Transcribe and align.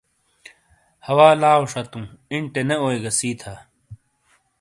ہوا 1.07 1.29
لاؤ 1.41 1.61
شاتُوں 1.71 2.05
اِینٹےنے 2.31 2.75
اوئی 2.83 2.97
گہ 3.03 3.11
سی 3.17 3.29
تھا۔ 3.41 3.53